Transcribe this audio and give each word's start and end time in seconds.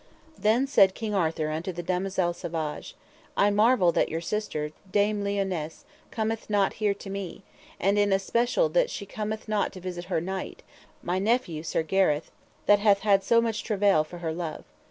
Then 0.35 0.65
said 0.65 0.95
King 0.95 1.13
Arthur 1.13 1.51
unto 1.51 1.71
the 1.71 1.83
damosel 1.83 2.33
Savage: 2.33 2.95
I 3.37 3.51
marvel 3.51 3.91
that 3.91 4.09
your 4.09 4.19
sister, 4.19 4.71
Dame 4.91 5.23
Lionesse, 5.23 5.85
cometh 6.09 6.49
not 6.49 6.73
here 6.81 6.95
to 6.95 7.09
me, 7.11 7.43
and 7.79 7.99
in 7.99 8.11
especial 8.11 8.67
that 8.69 8.89
she 8.89 9.05
cometh 9.05 9.47
not 9.47 9.71
to 9.73 9.79
visit 9.79 10.05
her 10.05 10.19
knight, 10.19 10.63
my 11.03 11.19
nephew 11.19 11.61
Sir 11.61 11.83
Gareth, 11.83 12.31
that 12.65 12.79
hath 12.79 13.01
had 13.01 13.23
so 13.23 13.41
much 13.41 13.63
travail 13.63 14.03
for 14.03 14.17
her 14.17 14.33
love. 14.33 14.63